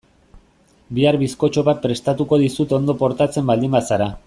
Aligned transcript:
Bihar 0.97 1.17
bizkotxo 1.23 1.63
bat 1.67 1.83
prestatuko 1.85 2.41
dizut 2.45 2.75
ondo 2.79 2.97
portatzen 3.05 3.49
baldin 3.53 3.79
bazara. 3.79 4.11